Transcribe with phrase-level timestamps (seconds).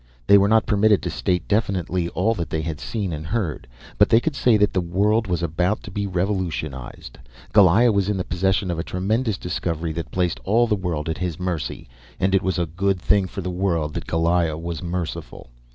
[0.25, 3.67] They were not permitted to state definitely all that they had seen and heard,
[3.99, 7.19] but they could say that the world was about to be revolutionized.
[7.53, 11.19] Goliah was in the possession of a tremendous discovery that placed all the world at
[11.19, 11.87] his mercy,
[12.19, 15.51] and it was a good thing for the world that Goliah was merciful.